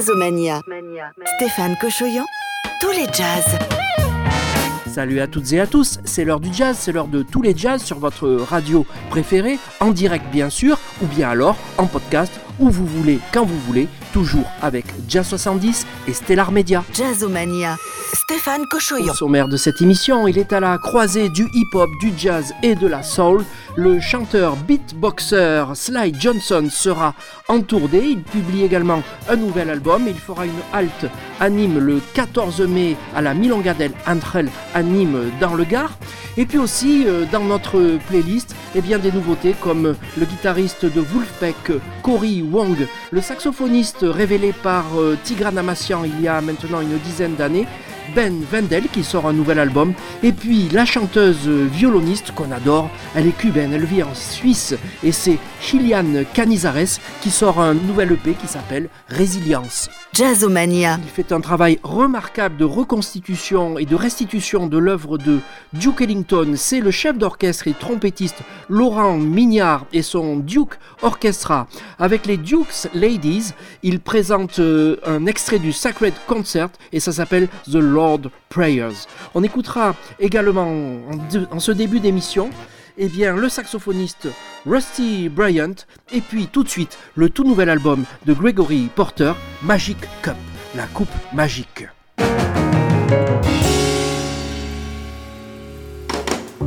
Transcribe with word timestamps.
Jazzomania. 0.00 0.62
Stéphane 1.36 1.76
Cochoyan, 1.78 2.24
tous 2.80 2.90
les 2.92 3.04
jazz. 3.12 3.58
Salut 4.86 5.20
à 5.20 5.26
toutes 5.26 5.52
et 5.52 5.60
à 5.60 5.66
tous, 5.66 6.00
c'est 6.04 6.24
l'heure 6.24 6.40
du 6.40 6.50
jazz, 6.54 6.74
c'est 6.80 6.90
l'heure 6.90 7.06
de 7.06 7.22
tous 7.22 7.42
les 7.42 7.54
jazz 7.54 7.82
sur 7.82 7.98
votre 7.98 8.26
radio 8.26 8.86
préférée, 9.10 9.58
en 9.78 9.90
direct 9.90 10.24
bien 10.32 10.48
sûr, 10.48 10.78
ou 11.02 11.06
bien 11.06 11.28
alors 11.28 11.56
en 11.76 11.86
podcast, 11.86 12.32
où 12.60 12.70
vous 12.70 12.86
voulez, 12.86 13.18
quand 13.32 13.44
vous 13.44 13.58
voulez, 13.60 13.88
toujours 14.12 14.48
avec 14.62 14.84
Jazz 15.08 15.26
70 15.26 15.86
et 16.06 16.12
Stellar 16.12 16.52
Media. 16.52 16.84
Jazzomania. 16.92 17.76
Stéphane 18.12 18.66
Cochoyan. 18.66 19.12
Au 19.12 19.14
sommaire 19.14 19.48
de 19.48 19.56
cette 19.56 19.80
émission, 19.80 20.28
il 20.28 20.38
est 20.38 20.52
à 20.52 20.60
la 20.60 20.78
croisée 20.78 21.28
du 21.28 21.48
hip-hop, 21.54 21.88
du 22.00 22.12
jazz 22.16 22.52
et 22.62 22.74
de 22.74 22.86
la 22.86 23.02
soul. 23.02 23.44
Le 23.76 24.00
chanteur 24.00 24.56
beatboxer 24.56 25.64
Sly 25.74 26.14
Johnson 26.18 26.68
sera 26.70 27.14
en 27.48 27.60
tournée. 27.60 28.04
Il 28.04 28.22
publie 28.22 28.64
également 28.64 29.02
un 29.28 29.36
nouvel 29.36 29.70
album. 29.70 30.04
Il 30.06 30.18
fera 30.18 30.44
une 30.44 30.52
halte 30.72 31.06
à 31.38 31.48
Nîmes 31.48 31.78
le 31.78 32.00
14 32.14 32.60
mai 32.62 32.96
à 33.14 33.22
la 33.22 33.32
Milongadelle 33.32 33.92
entre 34.06 34.44
à 34.74 34.82
Nîmes 34.82 35.30
dans 35.40 35.54
le 35.54 35.64
Gard. 35.64 35.92
Et 36.36 36.46
puis 36.46 36.58
aussi 36.58 37.04
euh, 37.06 37.24
dans 37.30 37.44
notre 37.44 37.98
playlist, 38.08 38.54
eh 38.74 38.80
bien, 38.80 38.98
des 38.98 39.12
nouveautés 39.12 39.54
comme 39.60 39.94
le 40.16 40.24
guitariste 40.24 40.84
de 40.84 41.00
Wolfpack, 41.00 41.72
Cory 42.02 42.42
Wong, 42.50 42.76
le 43.10 43.20
saxophoniste 43.20 43.98
révélé 44.02 44.52
par 44.52 44.84
euh, 44.98 45.16
Tigran 45.22 45.56
Amassian 45.56 46.04
il 46.04 46.20
y 46.20 46.28
a 46.28 46.40
maintenant 46.40 46.80
une 46.80 46.98
dizaine 46.98 47.34
d'années, 47.34 47.66
Ben 48.14 48.42
Wendel 48.52 48.84
qui 48.92 49.04
sort 49.04 49.26
un 49.26 49.32
nouvel 49.32 49.58
album, 49.58 49.92
et 50.22 50.32
puis 50.32 50.68
la 50.72 50.84
chanteuse 50.84 51.48
violoniste 51.48 52.32
qu'on 52.32 52.50
adore, 52.50 52.90
elle 53.14 53.26
est 53.26 53.36
cubaine, 53.36 53.72
elle 53.72 53.84
vit 53.84 54.02
en 54.02 54.14
Suisse, 54.14 54.74
et 55.02 55.12
c'est 55.12 55.38
Chiliane 55.60 56.24
Canizares 56.34 57.00
qui 57.20 57.30
sort 57.30 57.60
un 57.60 57.74
nouvel 57.74 58.12
EP 58.12 58.34
qui 58.34 58.46
s'appelle 58.46 58.88
Résilience. 59.08 59.88
Jazzomania. 60.12 60.98
Il 61.02 61.08
fait 61.08 61.30
un 61.32 61.40
travail 61.40 61.78
remarquable 61.84 62.56
de 62.56 62.64
reconstitution 62.64 63.78
et 63.78 63.86
de 63.86 63.94
restitution 63.94 64.66
de 64.66 64.76
l'œuvre 64.76 65.18
de 65.18 65.38
Duke 65.72 66.00
Ellington. 66.00 66.54
C'est 66.56 66.80
le 66.80 66.90
chef 66.90 67.16
d'orchestre 67.16 67.68
et 67.68 67.74
trompettiste 67.74 68.38
Laurent 68.68 69.18
Mignard 69.18 69.86
et 69.92 70.02
son 70.02 70.36
Duke 70.36 70.78
Orchestra. 71.02 71.68
Avec 71.98 72.26
les 72.26 72.36
Dukes 72.38 72.88
Ladies, 72.92 73.52
il 73.84 74.00
présente 74.00 74.58
euh, 74.58 74.96
un 75.06 75.26
extrait 75.26 75.60
du 75.60 75.72
Sacred 75.72 76.14
Concert 76.26 76.70
et 76.92 76.98
ça 76.98 77.12
s'appelle 77.12 77.48
The 77.70 77.76
Lord 77.76 77.99
Prayers. 78.48 79.06
On 79.34 79.42
écoutera 79.42 79.94
également 80.18 80.62
en, 80.62 81.54
en 81.56 81.60
ce 81.60 81.72
début 81.72 82.00
d'émission 82.00 82.50
eh 83.02 83.08
bien, 83.08 83.34
le 83.34 83.48
saxophoniste 83.48 84.28
Rusty 84.66 85.28
Bryant, 85.28 85.74
et 86.12 86.20
puis 86.20 86.48
tout 86.48 86.62
de 86.62 86.68
suite 86.68 86.98
le 87.14 87.30
tout 87.30 87.44
nouvel 87.44 87.70
album 87.70 88.04
de 88.26 88.34
Gregory 88.34 88.90
Porter, 88.94 89.32
Magic 89.62 89.96
Cup, 90.22 90.36
la 90.74 90.86
coupe 90.86 91.08
magique. 91.32 91.86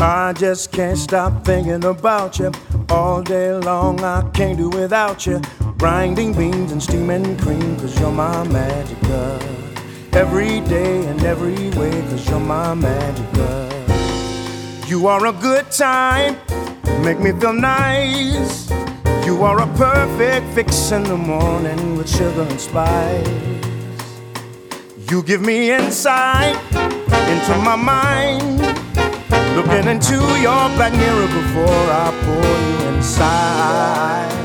I 0.02 0.34
just 0.36 0.72
can't 0.72 0.97
stop 0.97 1.45
thinking 1.45 1.86
about 1.86 2.40
you 2.40 2.52
all 2.90 3.22
day 3.22 3.53
long. 3.53 4.03
I 4.03 4.23
can't 4.34 4.58
do 4.58 4.70
without 4.70 5.25
you. 5.28 5.40
Grinding 5.78 6.34
beans 6.34 6.72
and 6.72 6.81
steaming 6.81 7.38
cream, 7.38 7.78
cause 7.78 7.97
you're 8.00 8.12
my 8.12 8.44
magic 8.50 9.00
girl. 9.03 9.62
Every 10.16 10.61
day 10.61 11.06
and 11.08 11.23
every 11.23 11.72
way, 11.72 11.92
cause 12.09 12.30
you're 12.30 12.39
my 12.39 12.75
magic 12.75 13.33
girl. 13.33 13.69
You 14.88 15.08
are 15.08 15.25
a 15.25 15.33
good 15.33 15.72
time, 15.72 16.38
make 17.03 17.19
me 17.19 17.31
feel 17.31 17.53
nice. 17.53 18.69
You 19.25 19.44
are 19.44 19.59
a 19.59 19.68
perfect 19.75 20.46
fix 20.53 20.91
in 20.91 21.03
the 21.03 21.18
morning 21.18 21.97
with 21.97 22.07
sugar 22.07 22.44
and 22.44 22.62
spice. 22.62 23.28
You 25.09 25.24
give 25.24 25.41
me 25.41 25.72
insight 25.72 26.57
into 26.74 27.56
my 27.63 27.75
mind. 27.75 28.59
Looking 29.56 29.88
into 29.90 30.19
your 30.41 30.69
black 30.78 30.94
mirror 30.94 31.28
before 31.28 31.85
I 31.90 32.12
pour 32.24 32.88
you 32.88 32.95
inside. 32.95 34.43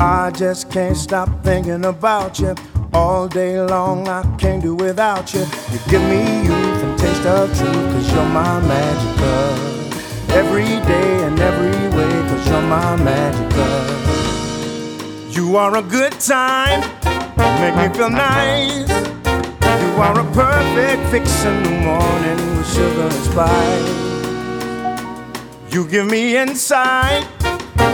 I 0.00 0.30
just 0.30 0.70
can't 0.70 0.96
stop 0.96 1.28
thinking 1.44 1.84
about 1.84 2.38
you 2.38 2.54
all 2.94 3.28
day 3.28 3.60
long. 3.60 4.08
I 4.08 4.22
can't 4.38 4.62
do 4.62 4.74
without 4.74 5.34
you. 5.34 5.40
You 5.40 5.78
give 5.90 6.00
me 6.02 6.42
youth 6.42 6.82
and 6.82 6.98
taste 6.98 7.26
of 7.26 7.54
truth, 7.54 7.92
cause 7.92 8.10
you're 8.10 8.24
my 8.24 8.60
magic 8.66 9.18
girl. 9.18 9.58
Every 10.38 10.64
day 10.64 11.24
and 11.24 11.38
every 11.38 11.88
way, 11.94 12.10
cause 12.30 12.48
you're 12.48 12.62
my 12.62 12.96
magic 12.96 13.50
girl. 13.54 13.90
You 15.32 15.56
are 15.56 15.76
a 15.76 15.82
good 15.82 16.12
time, 16.12 16.80
make 17.60 17.76
me 17.76 17.94
feel 17.94 18.08
nice. 18.08 18.88
You 18.88 20.00
are 20.00 20.18
a 20.18 20.24
perfect 20.32 21.10
fix 21.10 21.44
in 21.44 21.62
the 21.62 21.70
morning 21.70 22.56
with 22.56 22.72
sugar 22.72 23.02
and 23.02 23.24
spice. 23.28 23.90
You 25.74 25.86
give 25.86 26.06
me 26.06 26.38
insight 26.38 27.26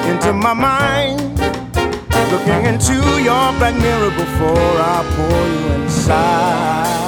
into 0.07 0.33
my 0.33 0.55
mind. 0.55 1.66
Looking 2.31 2.67
into 2.67 2.95
your 3.23 3.53
black 3.59 3.75
mirror 3.77 4.11
before 4.11 4.59
I 4.59 5.05
pour 5.15 5.47
you 5.47 5.83
inside. 5.85 7.06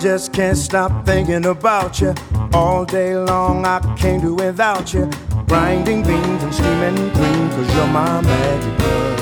Just 0.00 0.32
can't 0.32 0.56
stop 0.56 1.04
thinking 1.04 1.44
about 1.44 2.00
you. 2.00 2.14
All 2.54 2.86
day 2.86 3.14
long 3.14 3.66
I 3.66 3.80
can't 3.96 4.22
do 4.22 4.34
without 4.34 4.94
you. 4.94 5.10
Grinding 5.46 6.02
beans 6.02 6.42
and 6.42 6.54
steaming 6.54 6.96
cream, 7.12 7.50
cause 7.50 7.74
you're 7.74 7.86
my 7.88 8.22
magic 8.22 8.78
girl. 8.78 9.18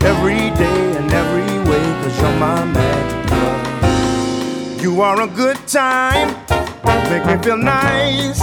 Every 0.00 0.50
day 0.56 0.96
and 0.96 1.12
every 1.12 1.58
way, 1.70 1.84
cause 2.02 2.18
you're 2.20 2.38
my 2.38 2.64
magic 2.64 3.30
girl. 3.30 4.82
You 4.82 5.02
are 5.02 5.20
a 5.20 5.26
good 5.26 5.58
time, 5.66 6.28
make 7.10 7.26
me 7.26 7.36
feel 7.42 7.58
nice. 7.58 8.40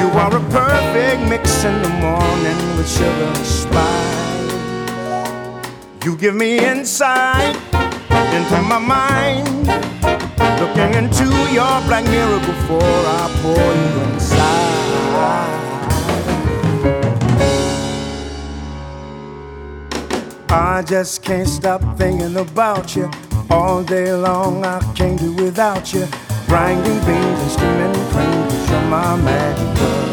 You 0.00 0.08
are 0.18 0.34
a 0.34 0.40
perfect 0.50 1.28
mix 1.28 1.64
in 1.64 1.82
the 1.82 1.90
morning 2.00 2.76
with 2.78 2.88
sugar 2.88 3.10
and 3.10 3.46
spice. 3.46 4.22
You 6.04 6.16
give 6.16 6.34
me 6.34 6.58
insight 6.64 7.56
into 8.32 8.62
my 8.62 8.78
mind. 8.78 9.91
Looking 10.74 11.04
into 11.04 11.26
your 11.52 11.82
black 11.82 12.04
mirror 12.06 12.38
before 12.38 12.80
I 12.80 13.28
pour 13.42 13.58
you 13.58 14.14
inside. 14.14 14.62
I 20.48 20.82
just 20.82 21.22
can't 21.22 21.46
stop 21.46 21.82
thinking 21.98 22.36
about 22.36 22.96
you. 22.96 23.10
All 23.50 23.84
day 23.84 24.14
long 24.14 24.64
I 24.64 24.80
can't 24.94 25.20
do 25.20 25.34
without 25.34 25.92
you. 25.92 26.08
Grinding 26.46 27.00
beans 27.04 27.40
and 27.40 27.50
steaming 27.50 27.92
cream, 28.10 28.48
cause 28.48 28.70
you're 28.70 28.82
my 28.88 29.16
magic 29.16 29.78
girl. 29.78 30.08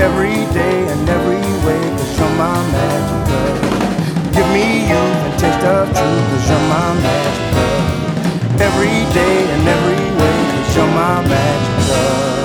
Every 0.00 0.46
day 0.54 0.86
and 0.92 1.08
every 1.08 1.42
way, 1.66 1.80
cause 1.98 2.18
you're 2.18 2.36
my 2.38 2.54
magic 2.70 3.22
girl. 3.30 4.32
Give 4.32 4.48
me 4.54 4.86
you 4.86 4.94
and 4.94 5.38
taste 5.40 5.64
of 5.64 5.88
truth, 5.88 6.30
cause 6.30 6.48
you're 6.48 6.68
my 6.68 6.94
magic 7.02 7.54
girl. 7.54 7.71
Every 8.60 8.98
day 9.14 9.36
and 9.54 9.68
every 9.68 10.04
way, 10.20 10.36
cause 10.50 10.76
you're 10.76 10.86
my 10.86 11.22
magic 11.26 11.88
love. 11.88 12.42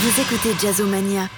Vous 0.00 0.20
écoutez 0.20 0.54
Jazzomania. 0.60 1.28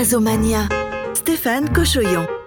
Jazzomania. 0.00 0.66
Stéphane 1.12 1.68
Cochoyon. 1.74 2.39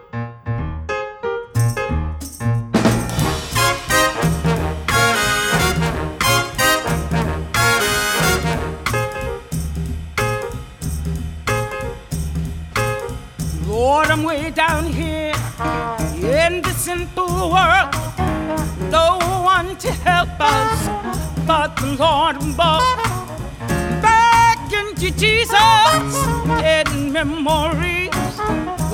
Memories. 27.43 28.09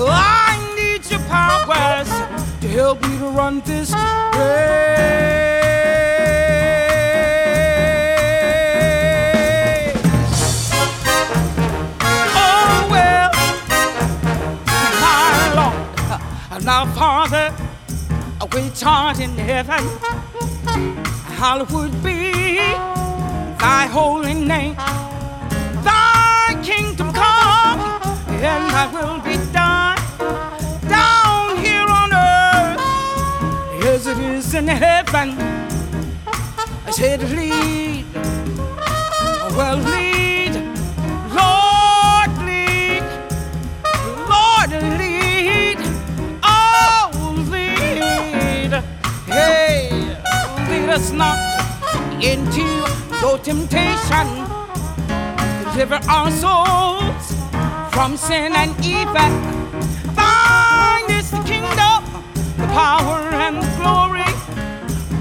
I 0.01 0.57
need 0.75 1.09
your 1.09 1.19
powers 1.21 2.09
to 2.61 2.67
help 2.67 3.01
me 3.01 3.17
to 3.19 3.29
run 3.29 3.61
this 3.61 3.91
race. 3.91 3.99
Oh, 12.35 12.87
well, 12.89 13.31
my 15.03 15.53
Lord, 15.55 16.63
now, 16.63 16.85
Father, 16.93 17.51
which 18.53 18.83
art 18.83 19.19
in 19.19 19.37
heaven, 19.37 19.83
hallowed 21.37 21.91
be 22.03 22.31
thy 23.59 23.87
holy 23.91 24.33
name. 24.33 24.75
And 28.41 28.71
I 28.71 28.87
will 28.93 29.19
be 29.19 29.35
done 29.51 29.97
down 30.87 31.57
here 31.57 31.87
on 31.87 32.13
earth. 32.13 32.79
As 33.85 34.07
it 34.07 34.17
is 34.17 34.53
in 34.53 34.67
heaven. 34.67 35.37
I 36.85 36.91
said, 36.91 37.21
lead, 37.29 38.05
well, 39.55 39.77
lead, 39.77 40.55
Lord, 41.37 42.31
lead, 42.47 43.03
Lord, 44.33 44.71
lead, 44.97 45.77
oh, 46.43 47.11
lead, 47.51 48.73
hey, 49.27 49.89
lead 50.69 50.89
us 50.89 51.11
not 51.11 51.37
into 52.23 52.65
no 53.21 53.37
temptation, 53.37 54.27
deliver 55.71 55.99
our 56.09 56.31
souls 56.31 57.08
from 57.99 58.15
sin 58.15 58.53
and 58.55 58.71
evil. 58.81 59.29
Thine 60.15 61.11
is 61.19 61.29
the 61.31 61.43
kingdom, 61.43 61.99
the 62.55 62.67
power 62.67 63.19
and 63.45 63.57
the 63.61 63.69
glory. 63.75 64.31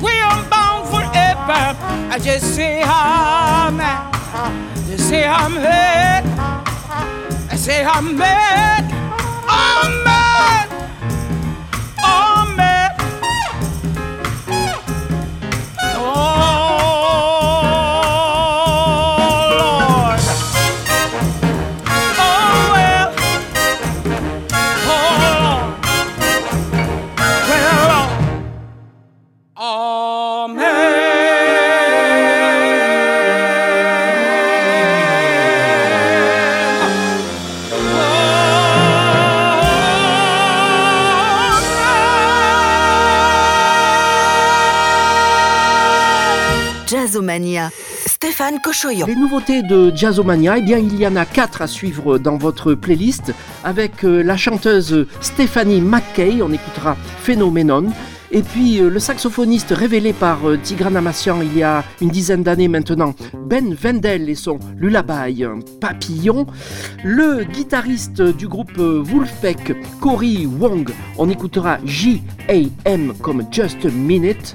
We 0.01 0.15
are 0.21 0.41
bound 0.49 0.87
forever. 0.87 1.63
I 2.15 2.21
just 2.23 2.55
say 2.55 2.85
I'm 2.87 3.79
just 4.87 5.09
say 5.09 5.27
I'm 5.27 5.55
hurt, 5.67 6.25
I 7.51 7.57
say 7.57 7.85
I'm 7.85 8.17
mad, 8.17 8.85
I'm 9.49 9.98
Les 49.07 49.15
nouveautés 49.15 49.63
de 49.63 49.91
Jazzomania, 49.95 50.59
eh 50.59 50.63
bien, 50.63 50.79
il 50.79 50.95
y 50.97 51.07
en 51.07 51.17
a 51.17 51.25
quatre 51.25 51.63
à 51.63 51.67
suivre 51.67 52.19
dans 52.19 52.37
votre 52.37 52.75
playlist 52.75 53.33
avec 53.65 54.05
euh, 54.05 54.23
la 54.23 54.37
chanteuse 54.37 55.07
Stephanie 55.21 55.81
McKay, 55.81 56.43
on 56.43 56.53
écoutera 56.53 56.97
Phenomenon. 57.23 57.87
Et 58.31 58.43
puis 58.43 58.81
euh, 58.81 58.91
le 58.91 58.99
saxophoniste 58.99 59.71
révélé 59.71 60.13
par 60.13 60.47
euh, 60.47 60.59
Tigran 60.63 60.95
Amassian 60.95 61.41
il 61.41 61.57
y 61.57 61.63
a 61.63 61.83
une 62.03 62.11
dizaine 62.11 62.43
d'années 62.43 62.69
maintenant, 62.69 63.15
Ben 63.47 63.75
Wendell 63.83 64.29
et 64.29 64.35
son 64.35 64.59
Lullaby 64.77 65.45
Papillon. 65.81 66.47
Le 67.03 67.45
guitariste 67.45 68.21
du 68.21 68.47
groupe 68.47 68.77
Wolfpack, 68.77 69.75
Cory 70.01 70.47
Wong, 70.47 70.91
on 71.17 71.31
écoutera 71.31 71.79
J.A.M. 71.85 73.15
comme 73.23 73.45
Just 73.51 73.87
a 73.87 73.89
Minute. 73.89 74.55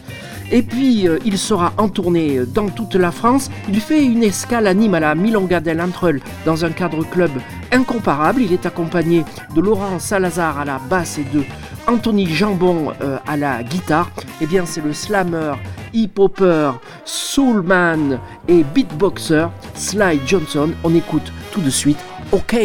Et 0.53 0.62
puis, 0.62 1.07
euh, 1.07 1.17
il 1.25 1.39
sera 1.39 1.74
en 1.79 1.89
tournée 1.89 2.41
dans 2.45 2.69
toute 2.69 2.93
la 2.93 3.12
France. 3.12 3.50
Il 3.67 3.81
fait 3.81 4.05
une 4.05 4.24
escale 4.24 4.67
à 4.67 4.69
à 4.69 5.00
la 5.00 5.15
Milonga 5.15 5.60
del 5.60 5.81
Antrel 5.81 6.22
dans 6.45 6.63
un 6.63 6.69
cadre 6.69 7.03
club 7.03 7.31
incomparable. 7.72 8.43
Il 8.43 8.53
est 8.53 8.67
accompagné 8.67 9.25
de 9.55 9.62
Laurent 9.62 9.98
Salazar 9.98 10.60
à 10.60 10.65
la 10.65 10.77
basse 10.77 11.17
et 11.17 11.25
de 11.36 11.43
Anthony 11.88 12.27
Jambon 12.27 12.93
euh, 13.01 13.17
à 13.25 13.36
la 13.36 13.63
guitare. 13.63 14.12
Eh 14.41 14.45
bien, 14.45 14.67
c'est 14.67 14.83
le 14.83 14.93
slammer, 14.93 15.53
hip-hopper, 15.91 16.74
soulman 17.03 18.19
et 18.48 18.63
beatboxer 18.63 19.48
Sly 19.74 20.22
Johnson. 20.27 20.69
On 20.83 20.93
écoute 20.93 21.33
tout 21.51 21.62
de 21.62 21.72
suite 21.72 22.00
OK. 22.31 22.55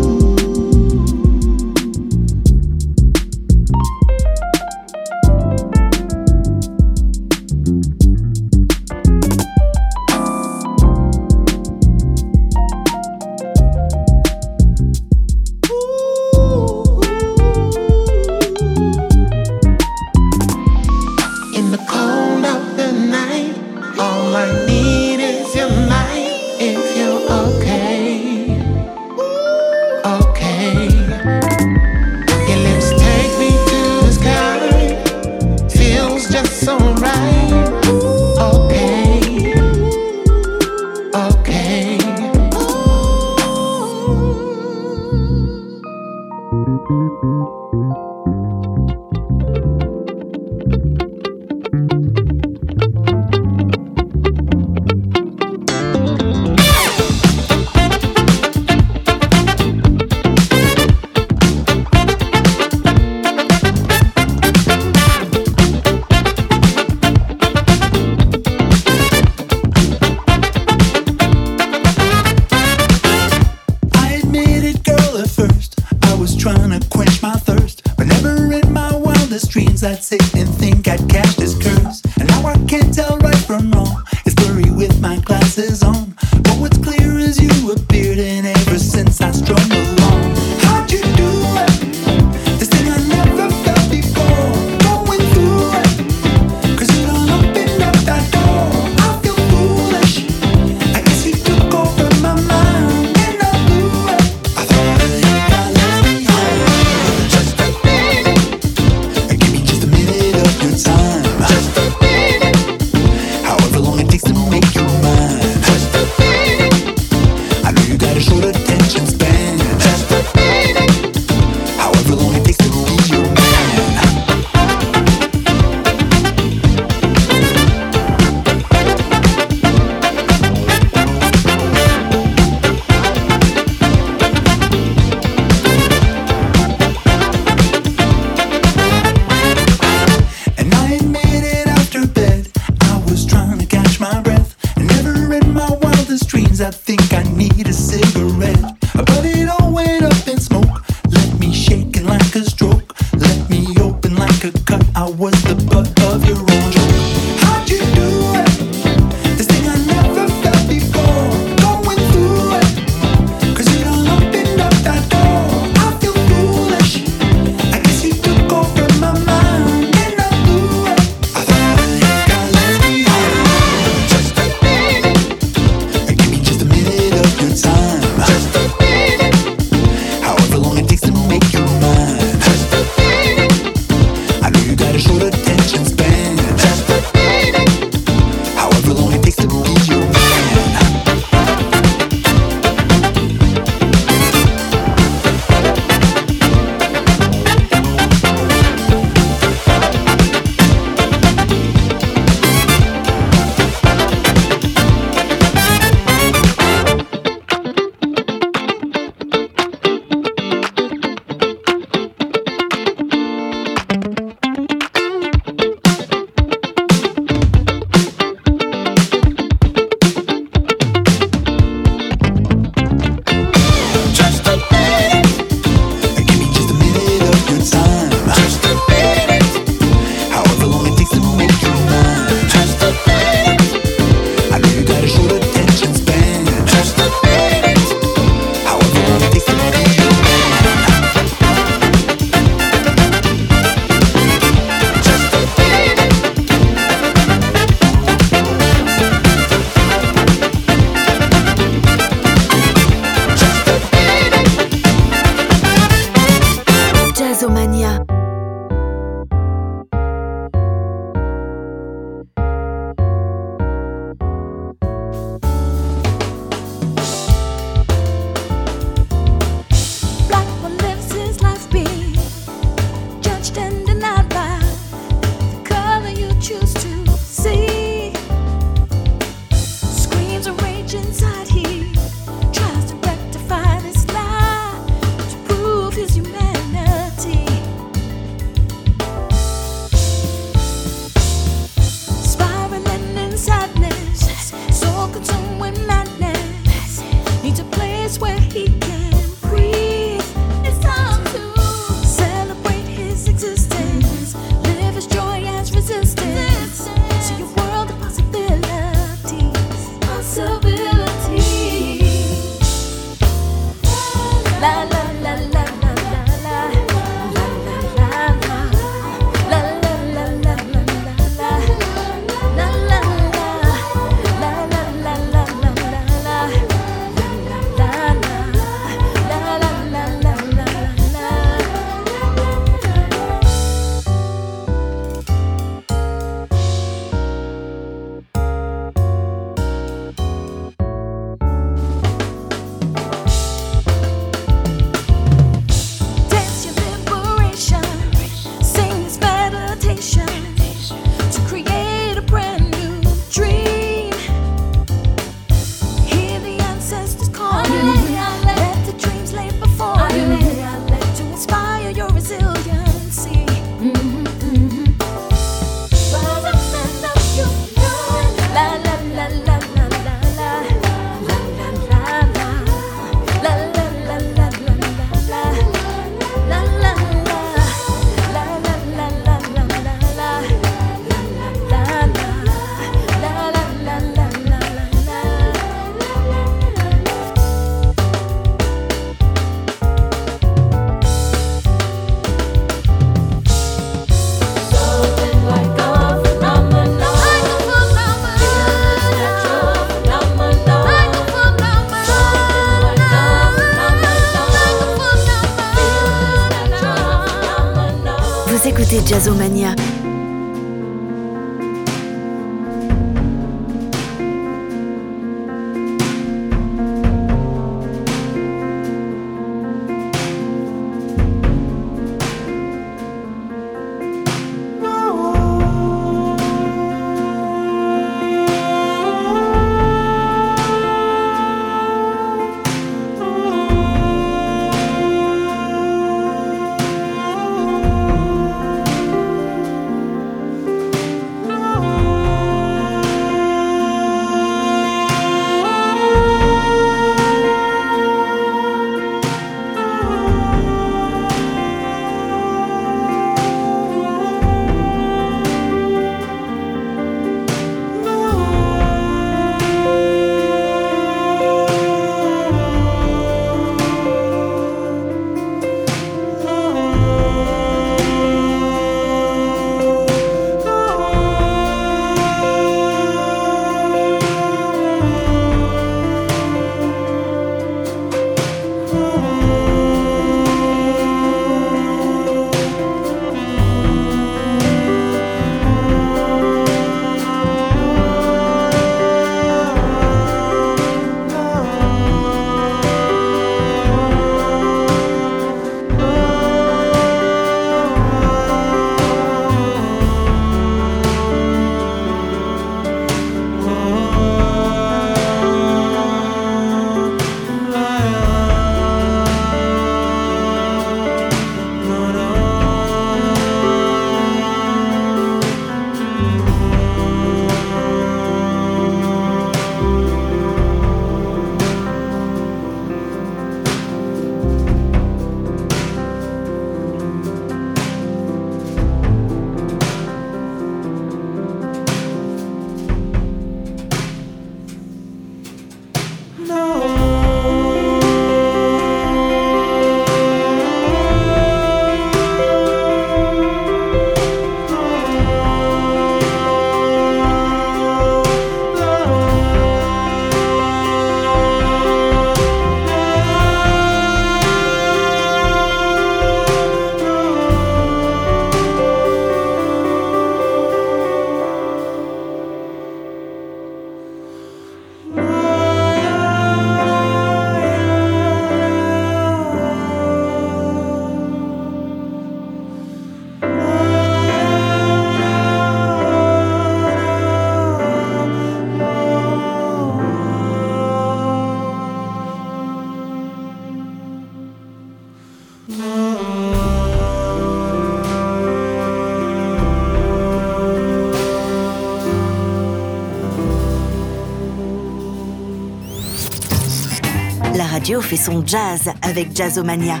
Fait 598.00 598.16
son 598.16 598.44
jazz 598.46 598.90
avec 599.02 599.34
Jazzomania. 599.34 600.00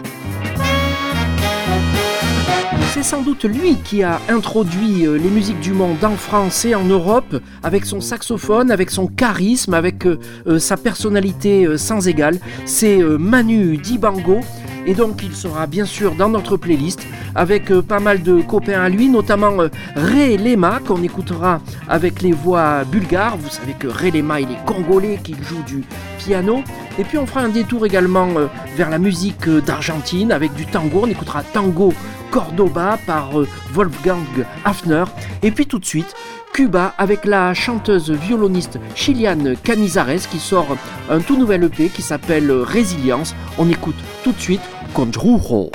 C'est 2.92 3.02
sans 3.02 3.22
doute 3.22 3.44
lui 3.44 3.76
qui 3.84 4.02
a 4.02 4.20
introduit 4.28 5.06
euh, 5.06 5.18
les 5.18 5.28
musiques 5.28 5.60
du 5.60 5.72
monde 5.72 6.02
en 6.02 6.16
France 6.16 6.64
et 6.64 6.74
en 6.74 6.84
Europe 6.84 7.36
avec 7.62 7.84
son 7.84 8.00
saxophone, 8.00 8.70
avec 8.70 8.90
son 8.90 9.06
charisme, 9.06 9.74
avec 9.74 10.06
euh, 10.06 10.18
euh, 10.46 10.58
sa 10.58 10.76
personnalité 10.76 11.76
sans 11.76 12.08
égale. 12.08 12.38
C'est 12.64 12.98
Manu 12.98 13.76
Dibango 13.76 14.40
et 14.86 14.94
donc 14.94 15.22
il 15.22 15.34
sera 15.34 15.66
bien 15.66 15.84
sûr 15.84 16.14
dans 16.14 16.28
notre 16.28 16.56
playlist 16.56 17.06
avec 17.34 17.72
pas 17.82 18.00
mal 18.00 18.22
de 18.22 18.40
copains 18.40 18.80
à 18.80 18.88
lui, 18.88 19.08
notamment 19.08 19.68
Ray 19.94 20.36
Lema 20.38 20.80
qu'on 20.84 21.02
écoutera 21.02 21.60
avec 21.88 22.22
les 22.22 22.32
voix 22.32 22.84
bulgares. 22.84 23.36
Vous 23.36 23.50
savez 23.50 23.74
que 23.78 23.86
Ray 23.86 24.10
Lema 24.10 24.40
il 24.40 24.50
est 24.50 24.64
congolais, 24.64 25.20
qu'il 25.22 25.42
joue 25.44 25.62
du 25.62 25.84
piano. 26.18 26.64
Et 26.98 27.04
puis 27.04 27.16
on 27.16 27.26
fera 27.26 27.42
un 27.42 27.48
détour 27.48 27.86
également 27.86 28.28
euh, 28.36 28.46
vers 28.76 28.90
la 28.90 28.98
musique 28.98 29.46
euh, 29.46 29.60
d'Argentine 29.60 30.32
avec 30.32 30.52
du 30.54 30.66
tango. 30.66 31.02
On 31.04 31.06
écoutera 31.06 31.44
Tango 31.44 31.94
Cordoba 32.32 32.98
par 33.06 33.38
euh, 33.38 33.46
Wolfgang 33.72 34.44
Hafner. 34.64 35.04
Et 35.42 35.52
puis 35.52 35.66
tout 35.66 35.78
de 35.78 35.84
suite, 35.84 36.12
Cuba 36.52 36.94
avec 36.98 37.24
la 37.24 37.54
chanteuse 37.54 38.10
violoniste 38.10 38.80
chiliane 38.96 39.54
Canizares 39.62 40.28
qui 40.28 40.40
sort 40.40 40.76
un 41.08 41.20
tout 41.20 41.36
nouvel 41.36 41.62
EP 41.64 41.88
qui 41.88 42.02
s'appelle 42.02 42.50
Résilience. 42.50 43.36
On 43.58 43.68
écoute 43.70 43.96
tout 44.24 44.32
de 44.32 44.40
suite 44.40 44.62
Conjuro. 44.92 45.70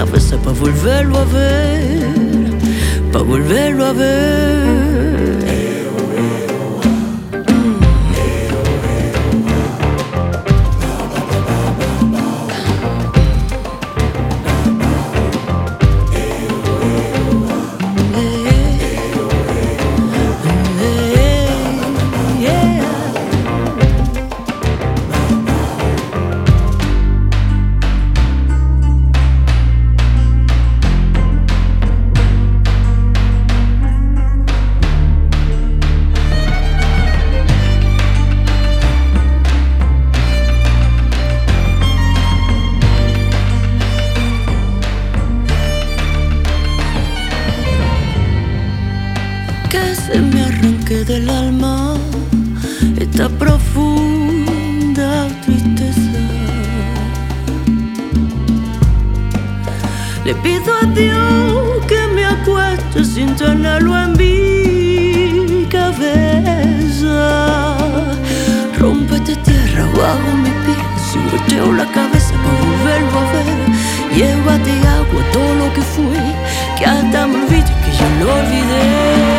Volteo 0.00 0.06
la 0.06 0.06
cabeza 0.06 0.36
para 0.38 0.52
volverlo 0.52 1.18
a 1.18 1.24
ver. 1.24 2.52
Para 3.12 3.24
volverlo 3.24 3.86
a 3.86 3.92
Le 60.30 60.36
pido 60.36 60.72
a 60.72 60.86
Dios 60.86 61.84
que 61.88 62.06
me 62.14 62.24
acueste 62.24 63.04
sin 63.04 63.34
tenerlo 63.34 63.98
en 63.98 64.12
mi 64.16 65.66
cabeza. 65.66 67.76
Rompete 68.78 69.34
tierra 69.34 69.86
bajo 69.86 70.36
mi 70.44 70.50
piel, 70.64 70.78
si 71.10 71.18
volteo 71.18 71.72
la 71.72 71.86
cabeza 71.86 72.32
para 72.44 72.60
volverlo 72.64 73.18
a 73.18 73.24
ver. 73.32 73.58
Llévate 74.16 74.70
agua, 74.98 75.20
todo 75.32 75.52
lo 75.56 75.66
que 75.74 75.82
fui, 75.82 76.22
que 76.78 76.84
hasta 76.86 77.26
me 77.26 77.34
olvidé 77.34 77.74
que 77.82 77.90
yo 77.98 78.06
lo 78.20 78.26
olvidé. 78.32 79.29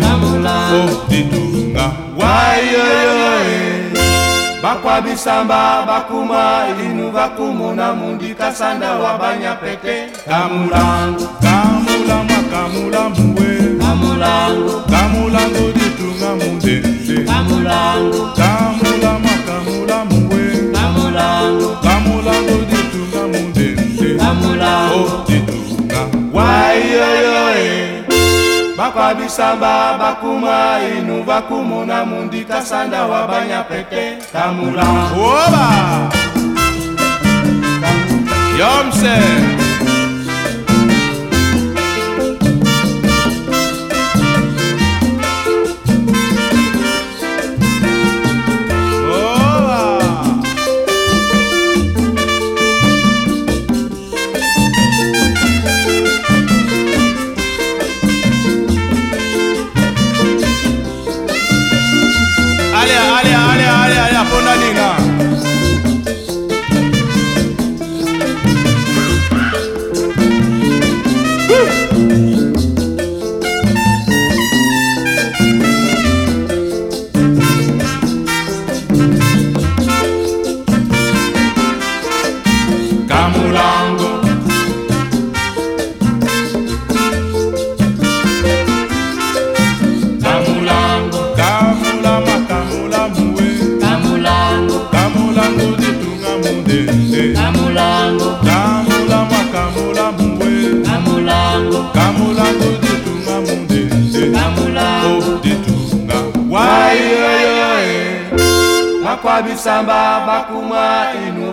Kamulango. 0.00 0.78
Oh 0.78 1.06
ditunga. 1.10 1.47
Bakwa 4.88 5.00
bisamba 5.02 5.84
bakuma 5.86 6.64
inu 6.84 7.10
bakumuna 7.12 7.92
mundi 7.94 8.34
kasanda 8.34 8.92
wa 8.98 9.18
banyapete 9.18 10.08
kamulango 10.28 11.28
Kamulama 11.42 12.38
kamulamu 12.50 13.34
we. 13.36 13.76
kamulango 13.80 14.80
Kamulango 14.90 15.72
ditunga 15.76 16.30
mundende. 16.40 17.24
kamulango 17.24 18.32
Kamulama 18.36 19.28
kamulamu 19.28 19.28
makwabisamba 28.88 29.98
bakuma 29.98 30.78
inu 30.98 31.22
bakumona 31.24 32.04
mundika 32.04 32.62
sanda 32.62 33.06
wa 33.06 33.26
banyapete 33.28 34.16
tamula 34.32 34.86
oba! 35.12 35.68
Yomse 38.58 39.14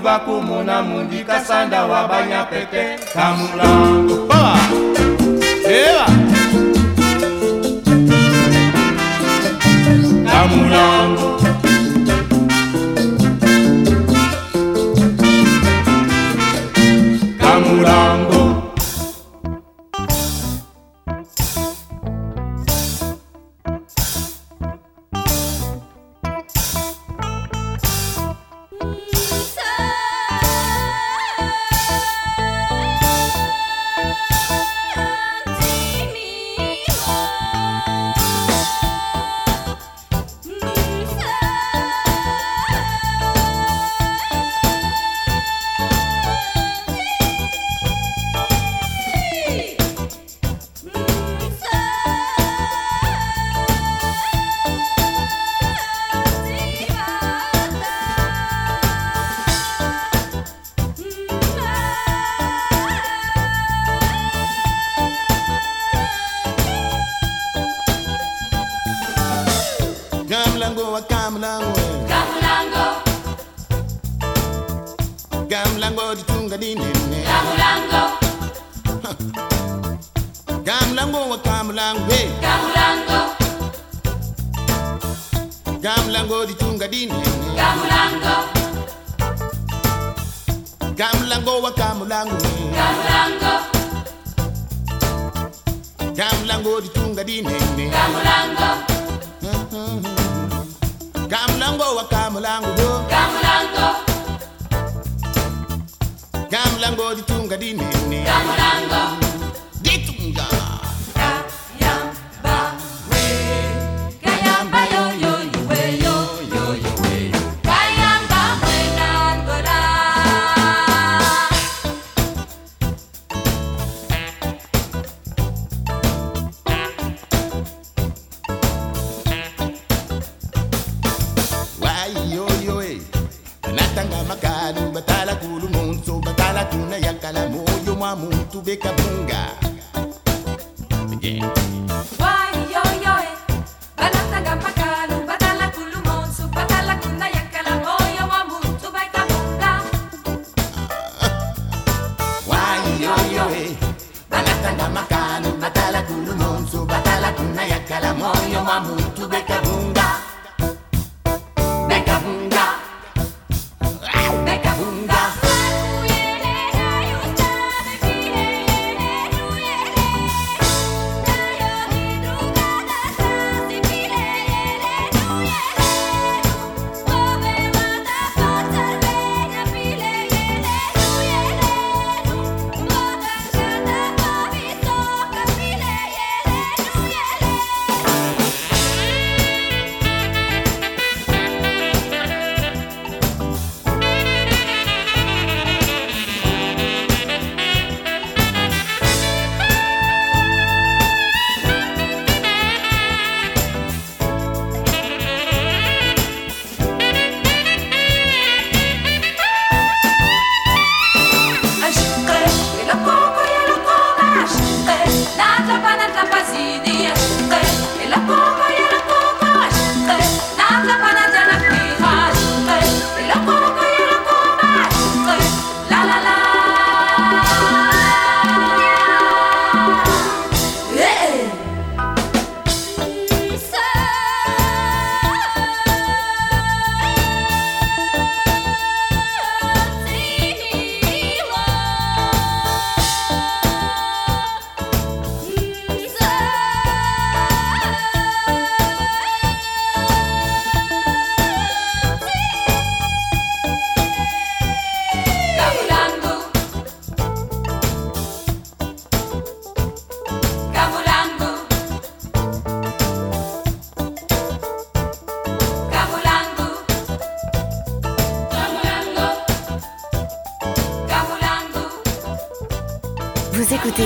bakumuna 0.06 0.82
mundi 0.84 1.24
kasanda 1.24 1.86
wa 1.90 2.08
banyapete 2.08 2.84
kamulango 3.14 4.16
baba. 4.30 4.56
Eba 5.66 6.06
kamulango 10.30 11.30
kamulango 17.42 18.25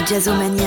Jazzomania. 0.10 0.59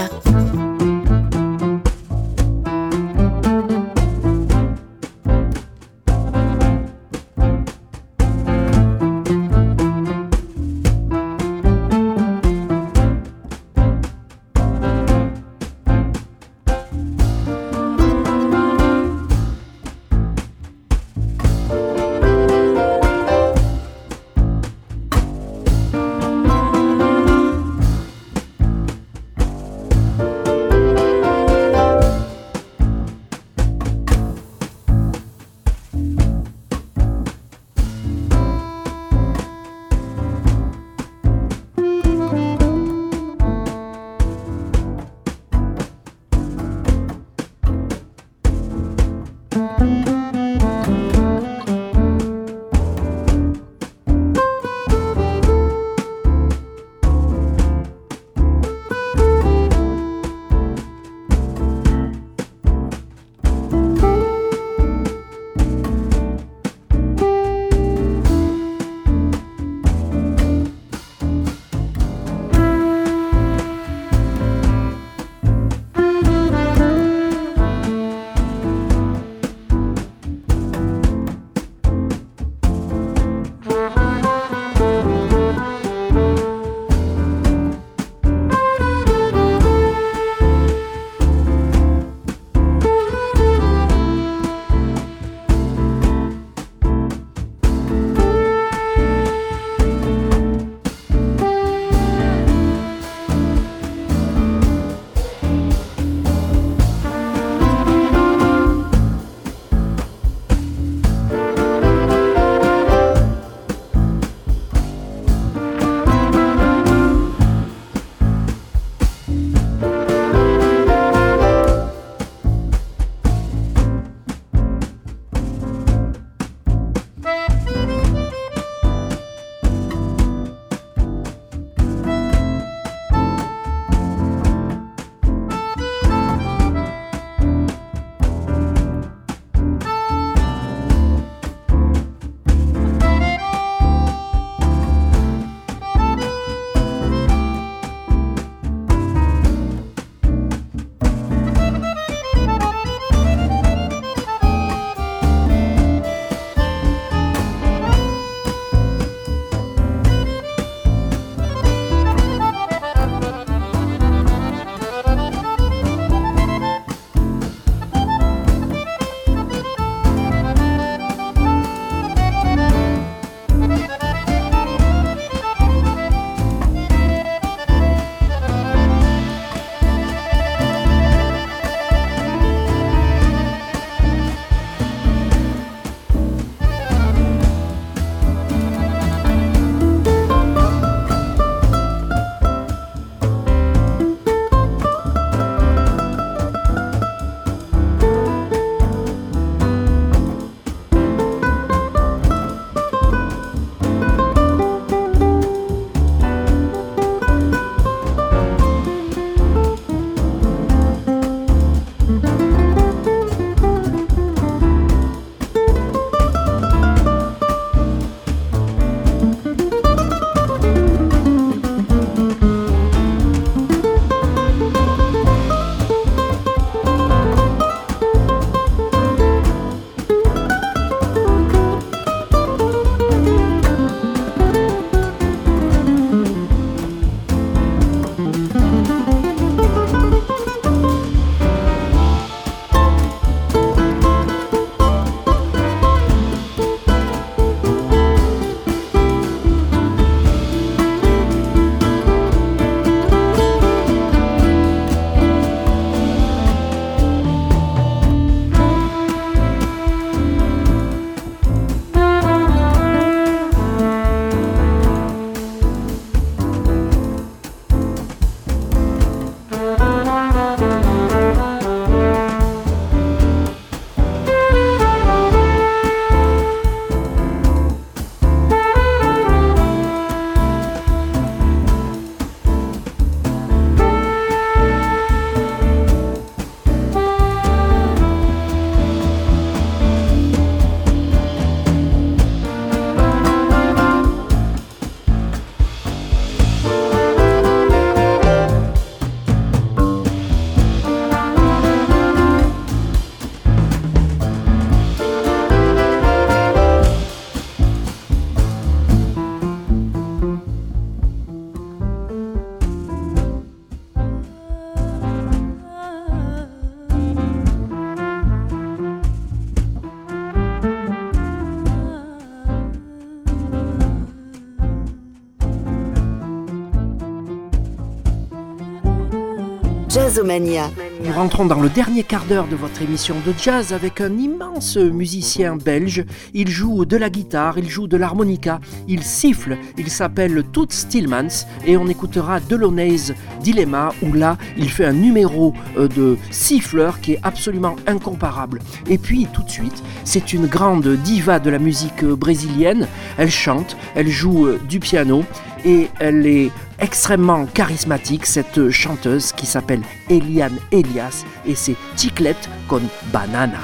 Nous 330.22 331.12
rentrons 331.12 331.46
dans 331.46 331.60
le 331.60 331.68
dernier 331.68 332.04
quart 332.04 332.24
d'heure 332.26 332.46
de 332.46 332.54
votre 332.54 332.80
émission 332.80 333.16
de 333.26 333.34
jazz 333.36 333.72
avec 333.72 334.00
un 334.00 334.16
immense 334.18 334.76
musicien 334.76 335.56
belge. 335.56 336.04
Il 336.32 336.48
joue 336.48 336.84
de 336.84 336.96
la 336.96 337.10
guitare, 337.10 337.58
il 337.58 337.68
joue 337.68 337.88
de 337.88 337.96
l'harmonica, 337.96 338.60
il 338.86 339.02
siffle, 339.02 339.58
il 339.76 339.90
s'appelle 339.90 340.44
Toots 340.52 340.70
Stillmans 340.70 341.46
et 341.66 341.76
on 341.76 341.88
écoutera 341.88 342.38
Delaunay's 342.38 343.12
Dilemma 343.42 343.92
où 344.00 344.12
là 344.12 344.38
il 344.56 344.70
fait 344.70 344.84
un 344.84 344.92
numéro 344.92 345.54
euh, 345.76 345.88
de 345.88 346.16
siffleur 346.30 347.00
qui 347.00 347.14
est 347.14 347.20
absolument 347.24 347.74
incomparable. 347.88 348.60
Et 348.88 348.98
puis 348.98 349.26
tout 349.32 349.42
de 349.42 349.50
suite, 349.50 349.82
c'est 350.04 350.32
une 350.32 350.46
grande 350.46 350.86
diva 350.86 351.40
de 351.40 351.50
la 351.50 351.58
musique 351.58 352.04
brésilienne. 352.04 352.86
Elle 353.18 353.30
chante, 353.30 353.76
elle 353.96 354.08
joue 354.08 354.46
euh, 354.46 354.60
du 354.68 354.78
piano 354.78 355.24
et 355.64 355.88
elle 356.00 356.26
est 356.26 356.50
extrêmement 356.78 357.46
charismatique, 357.46 358.26
cette 358.26 358.70
chanteuse 358.70 359.32
qui 359.32 359.46
s'appelle 359.46 359.82
Eliane 360.10 360.58
Elias 360.70 361.24
et 361.46 361.54
c'est 361.54 361.76
Chiclette 361.96 362.48
con 362.68 362.82
Banana. 363.12 363.58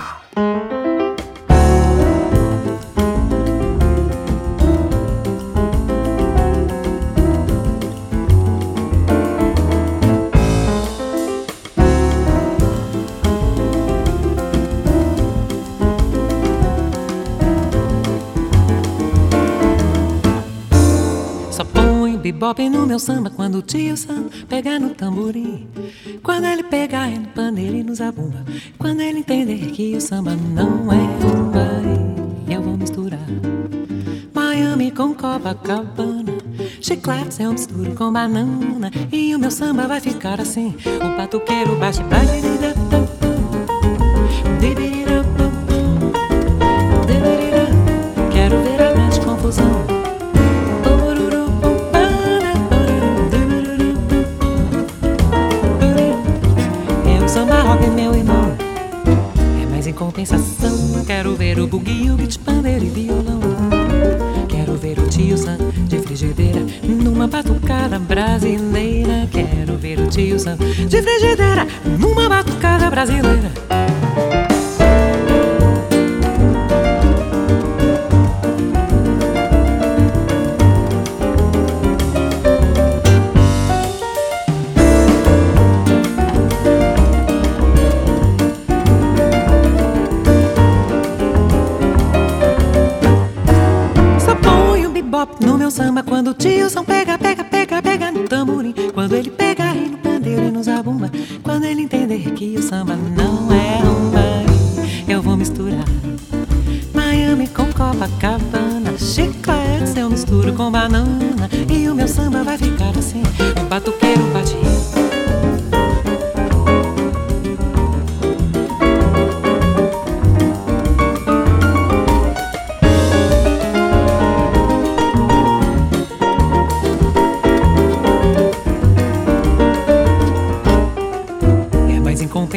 Bebop 22.38 22.70
no 22.70 22.86
meu 22.86 23.00
samba 23.00 23.30
quando 23.30 23.56
o 23.56 23.62
tio 23.62 23.96
Sam 23.96 24.28
pega 24.48 24.78
no 24.78 24.90
tamborim. 24.90 25.66
Quando 26.22 26.44
ele 26.44 26.62
pegar 26.62 27.08
no 27.08 27.26
pandeiro 27.28 27.74
e 27.74 27.82
no 27.82 27.92
zabumba. 27.92 28.44
Quando 28.78 29.00
ele 29.00 29.18
entender 29.18 29.72
que 29.72 29.96
o 29.96 30.00
samba 30.00 30.36
não 30.36 30.92
é 30.92 30.96
rumba, 31.20 31.82
eu 32.48 32.62
vou 32.62 32.76
misturar 32.76 33.26
Miami 34.32 34.92
com 34.92 35.12
Copacabana. 35.14 36.38
Chiclete 36.80 37.42
eu 37.42 37.50
misturo 37.50 37.92
com 37.96 38.12
banana. 38.12 38.92
E 39.10 39.34
o 39.34 39.38
meu 39.38 39.50
samba 39.50 39.88
vai 39.88 40.00
ficar 40.00 40.40
assim: 40.40 40.76
o 40.86 41.16
batuqueiro 41.16 41.74
bate, 41.74 42.04
bate, 42.04 42.48
Quero 44.60 44.97
de 70.88 71.02
frigideira 71.02 71.66
numa 71.98 72.28
batucada 72.28 72.90
brasileira. 72.90 73.67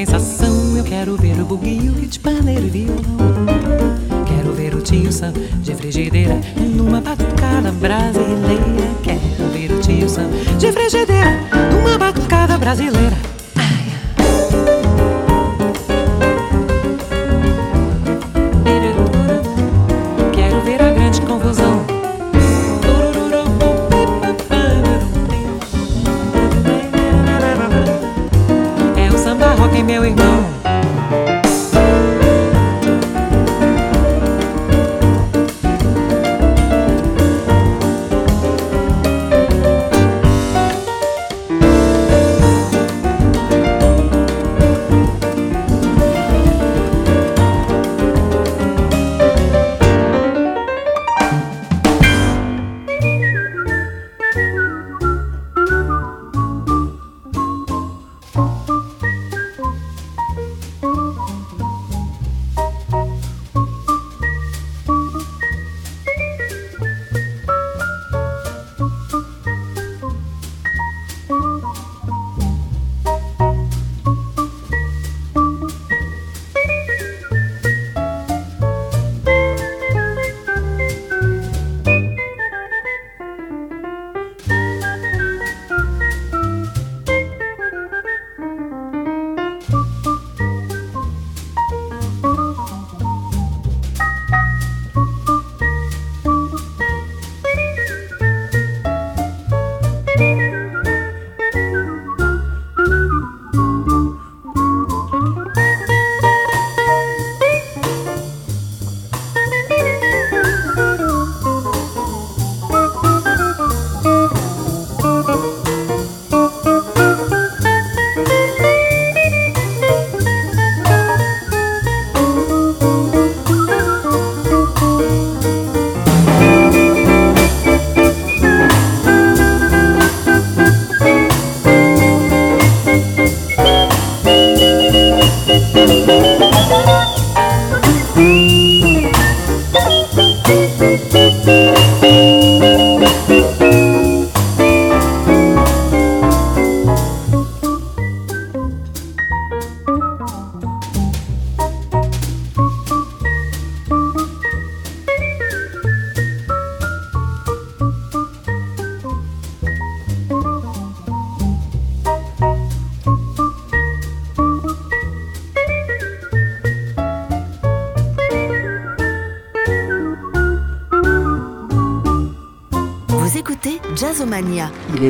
sensação. 0.06 0.78
Eu 0.78 0.84
quero 0.84 1.16
ver 1.16 1.40
o 1.40 1.46
buguinho, 1.46 1.94
de 1.94 2.20
paneiro 2.20 2.66
e 2.66 2.70
violão. 2.70 3.06
Quero 4.26 4.54
ver 4.54 4.74
o 4.74 4.82
tio 4.82 5.12
Sam 5.12 5.32
de 5.62 5.76
frigideira 5.76 6.40
numa 6.76 7.00
batucada 7.00 7.72
brasileira. 7.72 8.92
Quero 9.04 9.50
ver 9.54 9.72
o 9.72 9.80
tio 9.80 10.10
Sam 10.10 10.30
de 10.58 10.72
frigideira 10.72 11.40
numa 11.72 11.98
batucada 11.98 12.58
brasileira. 12.58 13.11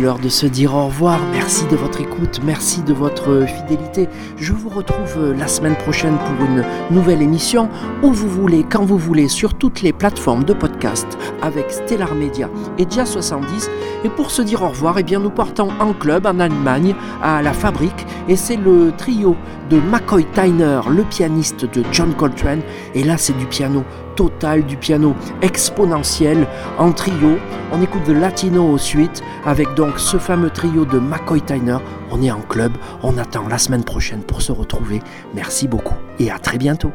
L'heure 0.01 0.19
de 0.19 0.29
se 0.29 0.47
dire 0.47 0.73
au 0.73 0.87
revoir. 0.87 1.19
Merci 1.31 1.65
de 1.67 1.75
votre 1.75 2.01
écoute, 2.01 2.41
merci 2.43 2.81
de 2.81 2.93
votre 2.93 3.45
fidélité. 3.45 4.09
Je 4.37 4.51
vous 4.51 4.69
retrouve 4.69 5.15
euh, 5.17 5.33
la 5.37 5.47
semaine 5.47 5.75
prochaine 5.75 6.17
pour 6.17 6.45
une 6.45 6.65
nouvelle 6.89 7.21
émission 7.21 7.69
où 8.01 8.11
vous 8.11 8.27
voulez, 8.27 8.65
quand 8.67 8.83
vous 8.83 8.97
voulez, 8.97 9.27
sur 9.27 9.53
toutes 9.53 9.81
les 9.81 9.93
plateformes 9.93 10.43
de 10.43 10.53
podcast 10.53 11.17
avec 11.41 11.69
Stellar 11.69 12.15
Media 12.15 12.49
et 12.79 12.85
Jazz 12.89 13.11
70. 13.11 13.69
Et 14.03 14.09
pour 14.09 14.31
se 14.31 14.41
dire 14.41 14.63
au 14.63 14.69
revoir, 14.69 14.97
eh 14.97 15.03
bien, 15.03 15.19
nous 15.19 15.29
partons 15.29 15.69
en 15.79 15.93
club 15.93 16.25
en 16.25 16.39
Allemagne 16.39 16.95
à 17.21 17.41
la 17.43 17.53
fabrique 17.53 18.05
et 18.27 18.35
c'est 18.35 18.55
le 18.55 18.91
trio 18.97 19.35
de 19.69 19.79
McCoy 19.79 20.25
Tyner, 20.33 20.81
le 20.89 21.03
pianiste 21.03 21.65
de 21.65 21.83
John 21.91 22.13
Coltrane. 22.13 22.61
Et 22.95 23.03
là, 23.03 23.17
c'est 23.17 23.37
du 23.37 23.45
piano 23.45 23.83
total, 24.15 24.65
du 24.65 24.77
piano 24.77 25.15
exponentiel 25.41 26.47
en 26.77 26.91
trio. 26.91 27.37
On 27.71 27.81
écoute 27.81 28.03
de 28.07 28.13
Latino 28.13 28.67
au 28.67 28.77
suite 28.77 29.23
avec 29.45 29.73
donc 29.75 29.99
ce 29.99 30.17
fameux 30.17 30.49
trio 30.49 30.85
de 30.85 30.99
McCoy 30.99 31.41
Tyner. 31.41 31.77
On 32.11 32.21
est 32.21 32.31
en 32.31 32.41
club, 32.41 32.73
on 33.03 33.17
attend 33.17 33.47
la 33.47 33.57
semaine 33.57 33.83
prochaine 33.83 34.23
pour 34.23 34.41
se 34.41 34.51
retrouver. 34.51 35.01
Merci 35.33 35.67
beaucoup 35.67 35.95
et 36.19 36.31
à 36.31 36.39
très 36.39 36.57
bientôt. 36.57 36.91